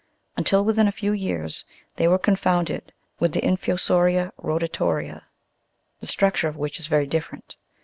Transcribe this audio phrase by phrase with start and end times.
[0.35, 1.63] 95 until within a few years
[1.97, 5.25] they were confounded with the infuso'ria rotato'ria,
[5.99, 7.55] the structure of which is very different.